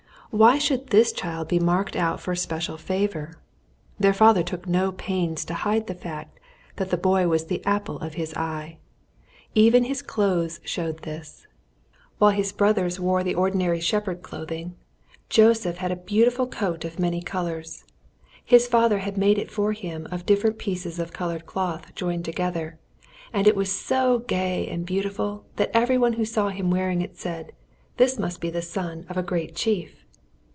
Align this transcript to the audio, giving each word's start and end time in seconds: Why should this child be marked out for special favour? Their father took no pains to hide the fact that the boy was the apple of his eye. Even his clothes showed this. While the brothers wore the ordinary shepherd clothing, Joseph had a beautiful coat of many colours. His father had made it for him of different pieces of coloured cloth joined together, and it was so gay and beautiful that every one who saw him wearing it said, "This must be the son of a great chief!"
Why 0.33 0.59
should 0.59 0.87
this 0.91 1.11
child 1.11 1.49
be 1.49 1.59
marked 1.59 1.93
out 1.93 2.21
for 2.21 2.33
special 2.37 2.77
favour? 2.77 3.37
Their 3.99 4.13
father 4.13 4.43
took 4.43 4.65
no 4.65 4.93
pains 4.93 5.43
to 5.43 5.53
hide 5.53 5.87
the 5.87 5.93
fact 5.93 6.39
that 6.77 6.89
the 6.89 6.95
boy 6.95 7.27
was 7.27 7.47
the 7.47 7.61
apple 7.65 7.97
of 7.99 8.13
his 8.13 8.33
eye. 8.35 8.77
Even 9.55 9.83
his 9.83 10.01
clothes 10.01 10.61
showed 10.63 11.01
this. 11.01 11.47
While 12.17 12.33
the 12.41 12.53
brothers 12.55 12.97
wore 12.97 13.25
the 13.25 13.35
ordinary 13.35 13.81
shepherd 13.81 14.21
clothing, 14.21 14.75
Joseph 15.27 15.79
had 15.79 15.91
a 15.91 15.97
beautiful 15.97 16.47
coat 16.47 16.85
of 16.85 16.97
many 16.97 17.21
colours. 17.21 17.83
His 18.41 18.67
father 18.67 18.99
had 18.99 19.17
made 19.17 19.37
it 19.37 19.51
for 19.51 19.73
him 19.73 20.07
of 20.13 20.25
different 20.25 20.57
pieces 20.57 20.97
of 20.97 21.11
coloured 21.11 21.45
cloth 21.45 21.93
joined 21.93 22.23
together, 22.23 22.79
and 23.33 23.47
it 23.47 23.55
was 23.57 23.69
so 23.69 24.19
gay 24.19 24.65
and 24.69 24.85
beautiful 24.85 25.43
that 25.57 25.71
every 25.73 25.97
one 25.97 26.13
who 26.13 26.23
saw 26.23 26.47
him 26.47 26.71
wearing 26.71 27.01
it 27.01 27.17
said, 27.17 27.51
"This 27.97 28.17
must 28.17 28.39
be 28.39 28.49
the 28.49 28.61
son 28.61 29.05
of 29.09 29.17
a 29.17 29.23
great 29.23 29.57
chief!" 29.57 29.97